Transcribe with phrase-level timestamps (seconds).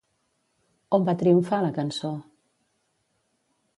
[0.97, 2.13] On va triomfar, la cançó?